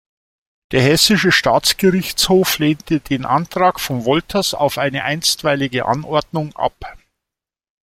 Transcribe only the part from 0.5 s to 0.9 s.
Der